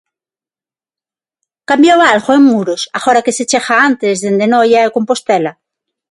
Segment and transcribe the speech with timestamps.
[1.69, 5.51] Cambiou algo en Muros, agora que se chega antes dende Noia e Compostela?